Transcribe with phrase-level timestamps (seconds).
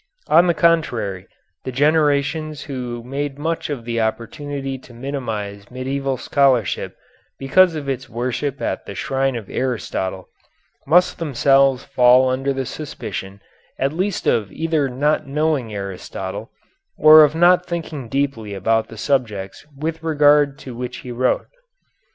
[0.29, 1.27] On the contrary,
[1.63, 6.97] the generations who made much of the opportunity to minimize medieval scholarship
[7.37, 10.27] because of its worship at the shrine of Aristotle,
[10.87, 13.41] must themselves fall under the suspicion
[13.77, 16.49] at least of either not knowing Aristotle
[16.97, 21.45] or of not thinking deeply about the subjects with regard to which he wrote.